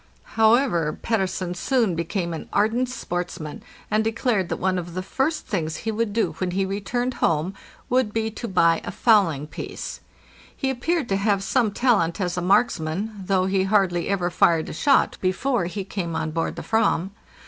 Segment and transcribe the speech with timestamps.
[0.33, 3.61] However, Pettersen soon became an ardent sportsman,
[3.91, 7.13] and declared that one of the first things he would do when he re turned
[7.21, 7.53] home
[7.87, 9.99] would be to buy a fowling piece.
[10.57, 14.69] He appeared to have some talent as a marksman, though he had hardly ever fired
[14.69, 17.11] a shot before he came on board the Fram.